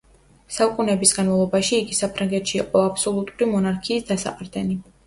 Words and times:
საუკუნეების 0.53 1.13
განმავლობაში 1.17 1.79
იგი 1.83 1.99
საფრანგეთში 1.99 2.59
იყო 2.63 2.85
აბსოლუტური 2.89 3.53
მონარქიის 3.55 4.13
დასაყრდენი. 4.15 4.85